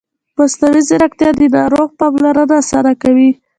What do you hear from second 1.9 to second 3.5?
پاملرنه اسانه کوي.